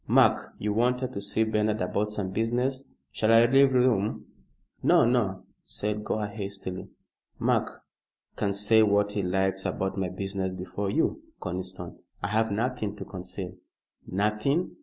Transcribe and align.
Mark, 0.07 0.53
you 0.57 0.73
wanted 0.73 1.13
to 1.13 1.21
see 1.21 1.43
Bernard 1.43 1.79
about 1.79 2.09
some 2.09 2.31
business. 2.31 2.85
Shall 3.11 3.31
I 3.31 3.45
leave 3.45 3.71
the 3.71 3.79
room?" 3.81 4.25
"No, 4.81 5.05
no!" 5.05 5.43
said 5.63 6.03
Gore, 6.03 6.25
hastily. 6.25 6.87
"Mark 7.37 7.83
can 8.35 8.55
say 8.55 8.81
what 8.81 9.11
he 9.11 9.21
likes 9.21 9.63
about 9.63 9.97
my 9.97 10.09
business 10.09 10.55
before 10.57 10.89
you, 10.89 11.21
Conniston. 11.39 11.99
I 12.23 12.29
have 12.29 12.49
nothing 12.51 12.95
to 12.95 13.05
conceal." 13.05 13.57
"Nothing?" 14.07 14.75